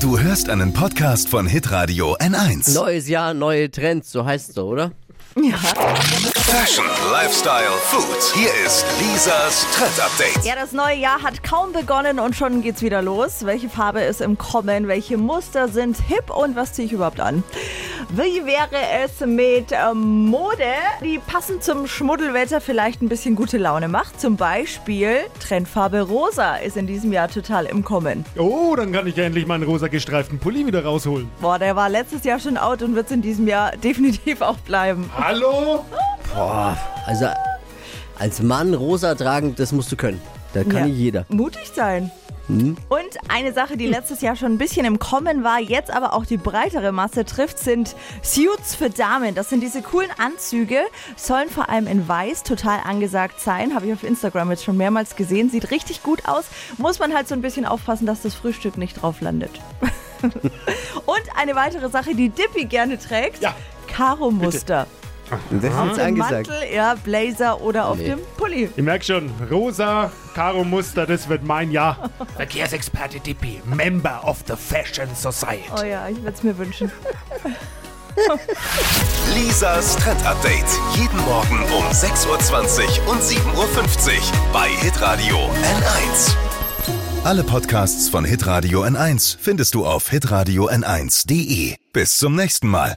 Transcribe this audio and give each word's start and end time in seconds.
Du 0.00 0.16
hörst 0.16 0.48
einen 0.48 0.72
Podcast 0.72 1.28
von 1.28 1.48
Hitradio 1.48 2.16
N1. 2.18 2.72
Neues 2.72 3.08
Jahr, 3.08 3.34
neue 3.34 3.68
Trends, 3.68 4.12
so 4.12 4.24
heißt 4.24 4.50
es 4.50 4.54
so, 4.54 4.68
oder? 4.68 4.92
Fashion, 5.34 6.84
Lifestyle, 7.12 7.70
Food. 7.82 8.34
Hier 8.34 8.48
ist 8.66 8.84
Lisas 8.98 9.66
Trend 9.72 10.00
Update. 10.00 10.44
Ja, 10.44 10.54
das 10.56 10.72
neue 10.72 10.96
Jahr 10.96 11.22
hat 11.22 11.44
kaum 11.44 11.72
begonnen 11.72 12.18
und 12.18 12.34
schon 12.34 12.62
geht's 12.62 12.82
wieder 12.82 13.02
los. 13.02 13.44
Welche 13.44 13.68
Farbe 13.68 14.00
ist 14.00 14.20
im 14.20 14.36
Kommen? 14.38 14.88
Welche 14.88 15.16
Muster 15.16 15.68
sind 15.68 15.96
hip 16.08 16.30
und 16.30 16.56
was 16.56 16.72
ziehe 16.72 16.86
ich 16.86 16.92
überhaupt 16.92 17.20
an? 17.20 17.44
Wie 18.10 18.46
wäre 18.46 18.70
es 19.04 19.20
mit 19.20 19.66
ähm, 19.70 20.26
Mode, 20.26 20.64
die 21.04 21.18
passend 21.18 21.62
zum 21.62 21.86
Schmuddelwetter 21.86 22.60
vielleicht 22.60 23.02
ein 23.02 23.08
bisschen 23.10 23.36
gute 23.36 23.58
Laune 23.58 23.86
macht? 23.88 24.18
Zum 24.18 24.36
Beispiel 24.36 25.20
Trendfarbe 25.46 26.00
Rosa 26.00 26.56
ist 26.56 26.76
in 26.78 26.86
diesem 26.86 27.12
Jahr 27.12 27.28
total 27.28 27.66
im 27.66 27.84
Kommen. 27.84 28.24
Oh, 28.36 28.74
dann 28.76 28.92
kann 28.92 29.06
ich 29.06 29.16
ja 29.16 29.24
endlich 29.24 29.46
meinen 29.46 29.64
rosa 29.64 29.88
gestreiften 29.88 30.38
Pulli 30.38 30.66
wieder 30.66 30.84
rausholen. 30.84 31.28
Boah, 31.40 31.58
der 31.58 31.76
war 31.76 31.90
letztes 31.90 32.24
Jahr 32.24 32.40
schon 32.40 32.56
out 32.56 32.82
und 32.82 32.94
wird's 32.94 33.10
in 33.10 33.20
diesem 33.20 33.46
Jahr 33.46 33.76
definitiv 33.76 34.40
auch 34.40 34.56
bleiben. 34.58 35.10
Hallo? 35.28 35.84
Boah, 36.34 36.74
also 37.04 37.26
als 38.18 38.40
Mann 38.40 38.72
rosa 38.72 39.14
tragen, 39.14 39.54
das 39.54 39.72
musst 39.72 39.92
du 39.92 39.96
können. 39.96 40.22
Da 40.54 40.62
kann 40.64 40.76
Ja. 40.76 40.86
nicht 40.86 40.96
jeder. 40.96 41.26
Mutig 41.28 41.70
sein. 41.74 42.10
Und 42.48 42.70
eine 43.28 43.52
Sache, 43.52 43.76
die 43.76 43.84
letztes 43.86 44.22
Jahr 44.22 44.36
schon 44.36 44.52
ein 44.52 44.56
bisschen 44.56 44.86
im 44.86 44.98
Kommen 44.98 45.44
war, 45.44 45.60
jetzt 45.60 45.90
aber 45.90 46.14
auch 46.14 46.24
die 46.24 46.38
breitere 46.38 46.92
Masse 46.92 47.26
trifft, 47.26 47.58
sind 47.58 47.94
Suits 48.22 48.74
für 48.74 48.88
Damen. 48.88 49.34
Das 49.34 49.50
sind 49.50 49.60
diese 49.60 49.82
coolen 49.82 50.08
Anzüge, 50.16 50.78
sollen 51.14 51.50
vor 51.50 51.68
allem 51.68 51.86
in 51.86 52.08
weiß 52.08 52.44
total 52.44 52.78
angesagt 52.86 53.38
sein. 53.38 53.74
Habe 53.74 53.84
ich 53.84 53.92
auf 53.92 54.04
Instagram 54.04 54.50
jetzt 54.52 54.64
schon 54.64 54.78
mehrmals 54.78 55.14
gesehen. 55.14 55.50
Sieht 55.50 55.70
richtig 55.70 56.02
gut 56.02 56.26
aus. 56.26 56.46
Muss 56.78 56.98
man 57.00 57.12
halt 57.12 57.28
so 57.28 57.34
ein 57.34 57.42
bisschen 57.42 57.66
aufpassen, 57.66 58.06
dass 58.06 58.22
das 58.22 58.34
Frühstück 58.34 58.78
nicht 58.78 59.02
drauf 59.02 59.20
landet. 59.20 59.50
Und 60.22 61.22
eine 61.36 61.54
weitere 61.54 61.90
Sache, 61.90 62.14
die 62.14 62.30
Dippy 62.30 62.64
gerne 62.64 62.98
trägt. 62.98 63.42
Ja. 63.42 63.54
Karo-Muster. 63.88 64.86
Das 65.50 65.62
ist 65.74 65.78
jetzt 65.86 65.98
angesagt. 66.00 66.48
Mantel, 66.48 66.74
ja, 66.74 66.94
Blazer 67.04 67.60
oder 67.60 67.86
auf 67.88 67.98
Nee. 67.98 68.06
dem 68.06 68.18
Pulli. 68.36 68.70
Ich 68.76 68.82
merk 68.82 69.04
schon, 69.04 69.30
rosa, 69.50 70.10
Karo-Muster, 70.34 71.06
das 71.06 71.28
wird 71.28 71.42
mein 71.44 71.70
Jahr. 71.70 72.10
Verkehrsexperte 72.36 73.20
Dippi, 73.20 73.60
Member 73.64 74.20
of 74.24 74.38
the 74.46 74.54
Fashion 74.56 75.08
Society. 75.14 75.64
Oh 75.78 75.82
ja, 75.82 76.08
ich 76.08 76.16
würde 76.22 76.32
es 76.36 76.42
mir 76.42 76.56
wünschen. 76.56 76.90
Lisas 79.34 79.96
Trend 79.96 80.24
Update. 80.26 80.64
Jeden 80.96 81.18
Morgen 81.24 81.60
um 81.76 81.84
6.20 81.92 82.26
Uhr 83.06 83.12
und 83.12 83.20
7.50 83.22 83.36
Uhr 83.56 83.72
bei 84.52 84.68
Hitradio 84.68 85.36
N1. 85.36 86.34
Alle 87.24 87.44
Podcasts 87.44 88.08
von 88.08 88.24
Hitradio 88.24 88.82
N1 88.84 89.36
findest 89.38 89.74
du 89.74 89.86
auf 89.86 90.08
hitradio 90.10 90.68
n1.de. 90.68 91.76
Bis 91.92 92.16
zum 92.16 92.34
nächsten 92.34 92.68
Mal. 92.68 92.96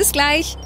Bis 0.01 0.13
gleich. 0.13 0.57